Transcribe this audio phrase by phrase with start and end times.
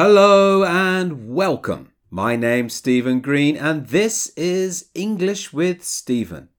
[0.00, 1.90] Hello and welcome.
[2.08, 6.50] My name's Stephen Green, and this is English with Stephen,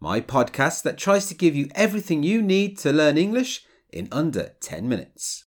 [0.00, 4.56] my podcast that tries to give you everything you need to learn English in under
[4.58, 5.44] 10 minutes.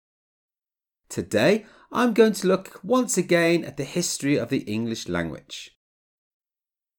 [1.07, 5.77] Today, I'm going to look once again at the history of the English language.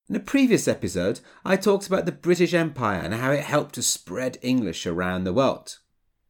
[0.09, 3.83] In a previous episode, I talked about the British Empire and how it helped to
[3.83, 5.79] spread English around the world.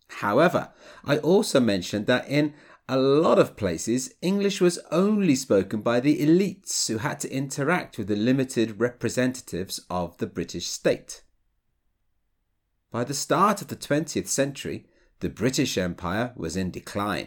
[0.09, 0.73] However,
[1.05, 2.55] I also mentioned that in
[2.89, 7.99] a lot of places, English was only spoken by the elites who had to interact
[7.99, 11.25] with the limited representatives of the British state.
[12.93, 14.87] By the start of the 20th century,
[15.19, 17.27] the British Empire was in decline.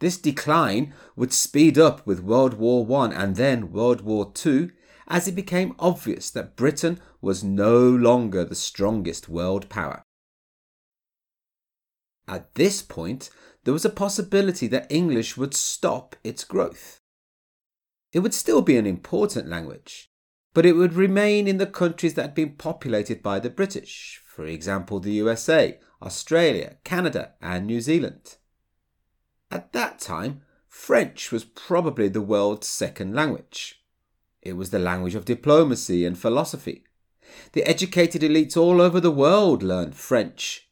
[0.00, 4.70] This decline would speed up with World War I and then World War II
[5.06, 10.02] as it became obvious that Britain was no longer the strongest world power.
[12.28, 13.30] At this point,
[13.64, 17.00] there was a possibility that English would stop its growth.
[18.12, 20.10] It would still be an important language,
[20.54, 24.44] but it would remain in the countries that had been populated by the British, for
[24.44, 28.36] example, the USA, Australia, Canada, and New Zealand.
[29.50, 33.82] At that time, French was probably the world's second language.
[34.42, 36.84] It was the language of diplomacy and philosophy.
[37.52, 40.68] The educated elites all over the world learned French.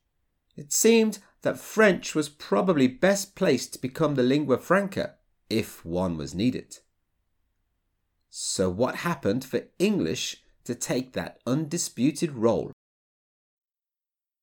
[0.56, 5.14] It seemed that French was probably best placed to become the lingua franca
[5.48, 6.78] if one was needed.
[8.28, 12.72] So, what happened for English to take that undisputed role?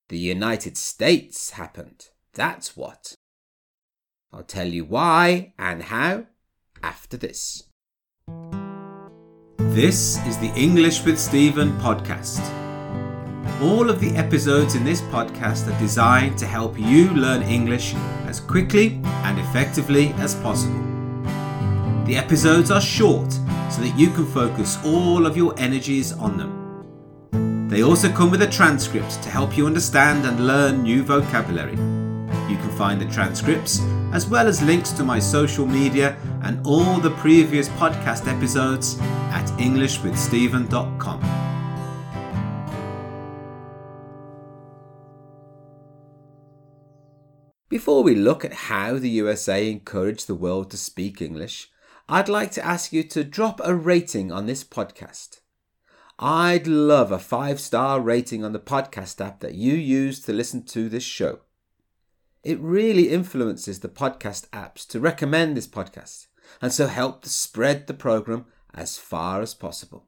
[0.08, 2.08] The United States happened.
[2.36, 3.16] That's what.
[4.32, 6.28] I'll tell you why and how
[6.82, 7.64] after this.
[9.58, 12.63] This is the English with Stephen podcast.
[13.64, 17.94] All of the episodes in this podcast are designed to help you learn English
[18.28, 20.82] as quickly and effectively as possible.
[22.06, 27.70] The episodes are short so that you can focus all of your energies on them.
[27.70, 31.78] They also come with a transcript to help you understand and learn new vocabulary.
[32.52, 33.80] You can find the transcripts
[34.12, 39.00] as well as links to my social media and all the previous podcast episodes
[39.32, 41.43] at EnglishWithStephen.com.
[47.84, 51.70] Before we look at how the USA encouraged the world to speak English,
[52.08, 55.42] I'd like to ask you to drop a rating on this podcast.
[56.18, 60.64] I'd love a five star rating on the podcast app that you use to listen
[60.68, 61.40] to this show.
[62.42, 66.28] It really influences the podcast apps to recommend this podcast
[66.62, 70.08] and so help to spread the program as far as possible.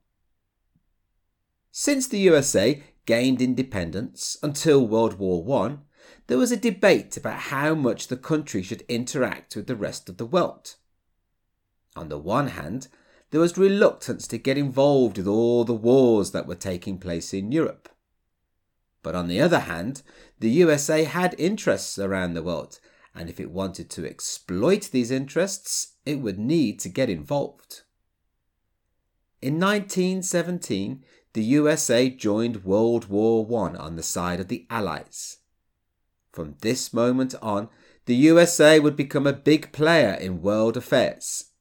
[1.72, 5.80] Since the USA gained independence until World War I,
[6.28, 10.18] there was a debate about how much the country should interact with the rest of
[10.18, 10.76] the world.
[11.96, 12.88] On the one hand,
[13.32, 17.52] there was reluctance to get involved with all the wars that were taking place in
[17.52, 17.90] Europe.
[19.04, 20.02] But on the other hand,
[20.40, 22.80] the USA had interests around the world,
[23.14, 27.82] and if it wanted to exploit these interests, it would need to get involved.
[29.42, 31.04] In 1917,
[31.34, 35.38] the USA joined World War I on the side of the Allies.
[36.36, 37.70] From this moment on,
[38.08, 41.52] the USA would become a big player in world affairs.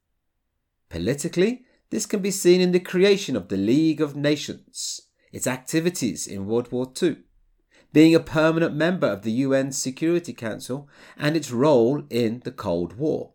[0.89, 6.27] Politically, this can be seen in the creation of the League of Nations, its activities
[6.27, 7.19] in World War II,
[7.93, 12.95] being a permanent member of the UN Security Council, and its role in the Cold
[12.95, 13.35] War.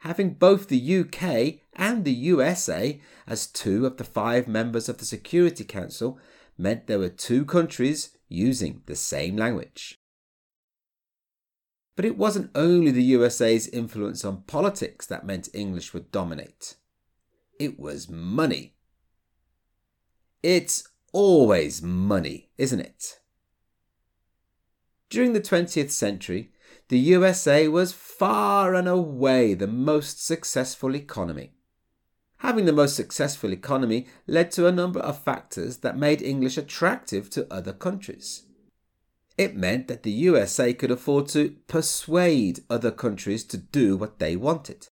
[0.00, 5.04] Having both the UK and the USA as two of the five members of the
[5.04, 6.18] Security Council
[6.58, 9.98] meant there were two countries using the same language.
[11.96, 16.76] But it wasn't only the USA's influence on politics that meant English would dominate.
[17.60, 18.74] It was money.
[20.42, 23.20] It's always money, isn't it?
[25.08, 26.50] During the 20th century,
[26.88, 31.52] the USA was far and away the most successful economy.
[32.44, 37.30] Having the most successful economy led to a number of factors that made English attractive
[37.30, 38.42] to other countries.
[39.38, 44.36] It meant that the USA could afford to persuade other countries to do what they
[44.36, 44.88] wanted.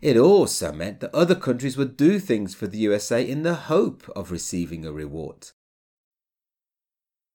[0.00, 4.10] It also meant that other countries would do things for the USA in the hope
[4.16, 5.50] of receiving a reward.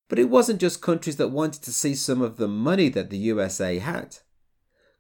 [0.09, 3.17] But it wasn't just countries that wanted to see some of the money that the
[3.17, 4.17] USA had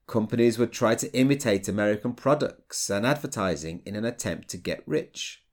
[0.09, 5.43] companies would try to imitate American products and advertising in an attempt to get rich.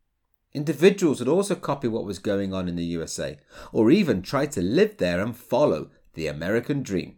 [0.52, 3.38] Individuals would also copy what was going on in the USA,
[3.72, 7.16] or even try to live there and follow the American dream.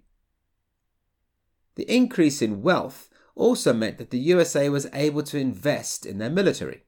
[1.76, 6.28] The increase in wealth also meant that the USA was able to invest in their
[6.28, 6.82] military.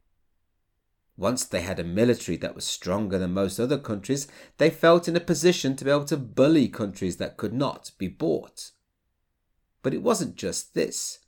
[1.16, 4.26] Once they had a military that was stronger than most other countries,
[4.58, 8.08] they felt in a position to be able to bully countries that could not be
[8.08, 8.72] bought.
[9.82, 11.18] But it wasn't just this.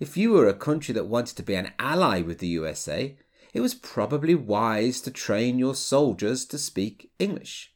[0.00, 3.16] If you were a country that wanted to be an ally with the USA,
[3.52, 7.74] it was probably wise to train your soldiers to speak English.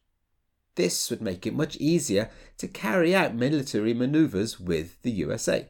[0.74, 5.68] This would make it much easier to carry out military maneuvers with the USA.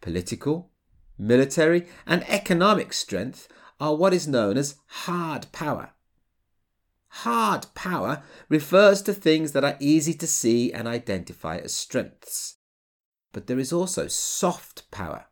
[0.00, 0.70] Political,
[1.18, 3.48] military, and economic strength
[3.80, 5.90] are what is known as hard power.
[7.08, 12.56] Hard power refers to things that are easy to see and identify as strengths.
[13.34, 15.26] But there is also soft power.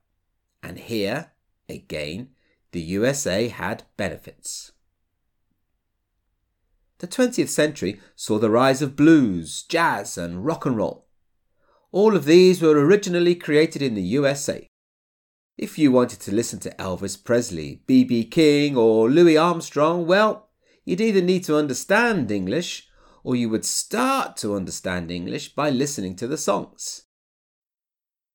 [0.61, 1.31] And here,
[1.69, 2.31] again,
[2.73, 4.73] the USA had benefits.
[6.99, 11.07] The 20th century saw the rise of blues, jazz, and rock and roll.
[11.93, 14.69] All of these were originally created in the USA.
[15.57, 18.25] If you wanted to listen to Elvis Presley, B.B.
[18.25, 20.49] King, or Louis Armstrong, well,
[20.85, 22.89] you'd either need to understand English
[23.23, 27.05] or you would start to understand English by listening to the songs.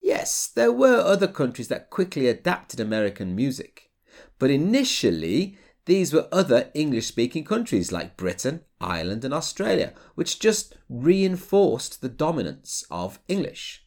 [0.07, 3.92] Yes, there were other countries that quickly adapted American music,
[4.39, 10.77] but initially these were other English speaking countries like Britain, Ireland, and Australia, which just
[10.88, 13.86] reinforced the dominance of English.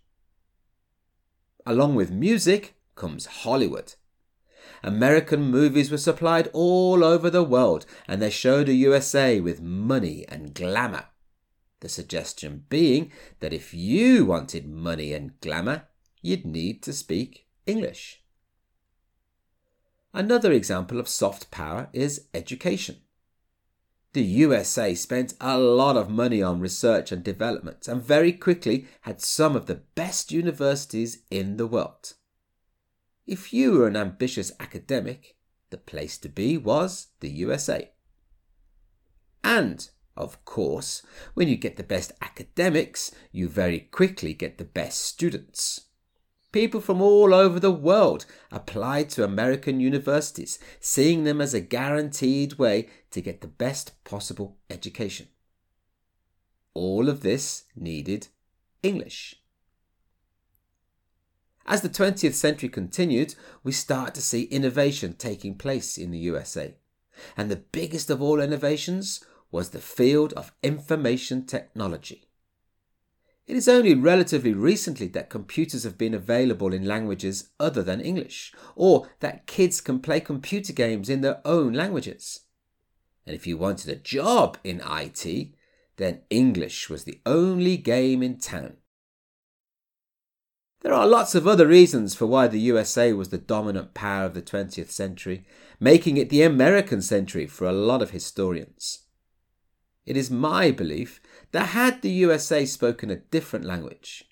[1.64, 3.94] Along with music, comes Hollywood.
[4.82, 10.26] American movies were supplied all over the world and they showed a USA with money
[10.28, 11.06] and glamour.
[11.80, 15.86] The suggestion being that if you wanted money and glamour,
[16.22, 18.22] you'd need to speak English.
[20.12, 22.96] Another example of soft power is education.
[24.12, 29.20] The USA spent a lot of money on research and development and very quickly had
[29.20, 32.14] some of the best universities in the world.
[33.24, 35.36] If you were an ambitious academic,
[35.70, 37.92] the place to be was the USA.
[39.44, 41.02] And, of course,
[41.34, 45.86] when you get the best academics, you very quickly get the best students.
[46.52, 52.54] People from all over the world applied to American universities, seeing them as a guaranteed
[52.54, 55.28] way to get the best possible education.
[56.74, 58.28] All of this needed
[58.82, 59.36] English.
[61.66, 66.74] As the 20th century continued, we start to see innovation taking place in the USA.
[67.36, 72.29] And the biggest of all innovations was the field of information technology.
[73.46, 78.52] It is only relatively recently that computers have been available in languages other than English,
[78.76, 82.40] or that kids can play computer games in their own languages.
[83.26, 85.54] And if you wanted a job in IT,
[85.96, 88.76] then English was the only game in town.
[90.82, 94.32] There are lots of other reasons for why the USA was the dominant power of
[94.32, 95.44] the 20th century,
[95.78, 99.00] making it the American century for a lot of historians.
[100.06, 101.20] It is my belief
[101.52, 104.24] that had the USA spoken a different language,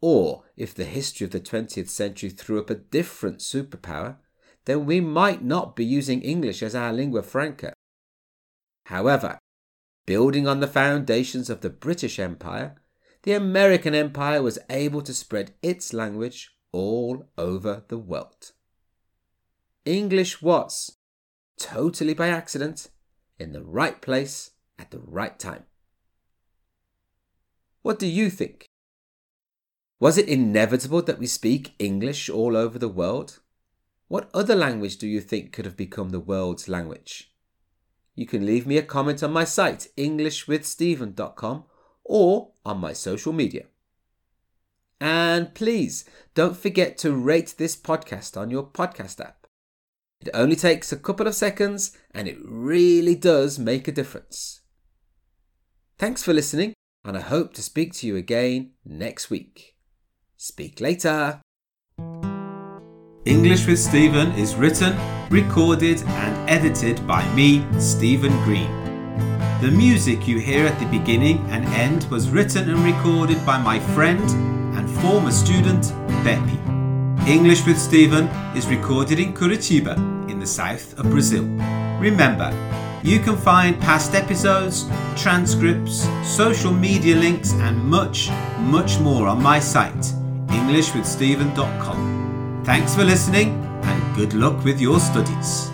[0.00, 4.16] or if the history of the 20th century threw up a different superpower,
[4.66, 7.72] then we might not be using English as our lingua franca.
[8.86, 9.38] However,
[10.06, 12.76] building on the foundations of the British Empire,
[13.22, 18.52] the American Empire was able to spread its language all over the world.
[19.84, 20.96] English was,
[21.58, 22.88] totally by accident,
[23.38, 24.50] in the right place
[24.80, 25.64] at the right time.
[27.82, 28.66] What do you think?
[30.00, 33.40] Was it inevitable that we speak English all over the world?
[34.08, 37.34] What other language do you think could have become the world's language?
[38.14, 41.64] You can leave me a comment on my site, englishwithstephen.com,
[42.04, 43.66] or on my social media.
[45.00, 49.46] And please don't forget to rate this podcast on your podcast app.
[50.20, 54.59] It only takes a couple of seconds and it really does make a difference.
[56.00, 56.72] Thanks for listening,
[57.04, 59.74] and I hope to speak to you again next week.
[60.38, 61.42] Speak later.
[63.26, 64.96] English with Stephen is written,
[65.28, 68.70] recorded, and edited by me, Stephen Green.
[69.60, 73.78] The music you hear at the beginning and end was written and recorded by my
[73.94, 74.24] friend
[74.78, 75.92] and former student,
[76.24, 77.28] Bepi.
[77.28, 78.24] English with Stephen
[78.56, 79.98] is recorded in Curitiba,
[80.30, 81.44] in the south of Brazil.
[82.00, 82.50] Remember,
[83.02, 84.84] you can find past episodes,
[85.16, 90.14] transcripts, social media links, and much, much more on my site,
[90.48, 92.62] EnglishWithStephen.com.
[92.64, 95.69] Thanks for listening and good luck with your studies.